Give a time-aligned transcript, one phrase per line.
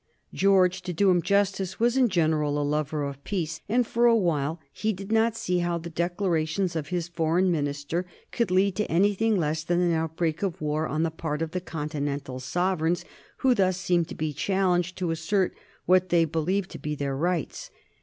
[0.33, 4.15] George, to do him justice, was in general a lover of peace, and for a
[4.17, 8.91] while he did not see how the declarations of his Foreign Minister could lead to
[8.91, 13.05] anything less than an outbreak of war on the part of the Continental sovereigns,
[13.45, 17.69] who thus seemed to be challenged to assert what they believed to be their rights.